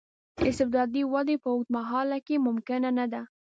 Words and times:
استبدادي 0.49 1.01
وده 1.13 1.35
په 1.43 1.47
اوږد 1.53 1.69
مهال 1.75 2.09
کې 2.27 2.35
ممکنه 2.45 2.89
نه 2.99 3.05
ده. 3.11 3.21